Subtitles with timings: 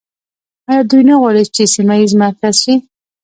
[0.69, 2.75] آیا دوی نه غواړي چې سیمه ییز مرکز شي؟